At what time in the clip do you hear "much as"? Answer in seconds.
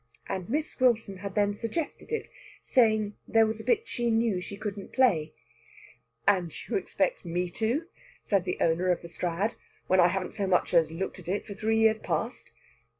10.47-10.89